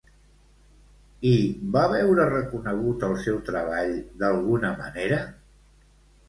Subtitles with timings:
[1.31, 1.33] I
[1.75, 3.93] va veure reconegut el seu treball
[4.25, 5.21] d'alguna manera?